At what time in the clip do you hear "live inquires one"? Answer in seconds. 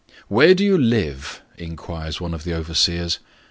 0.79-2.33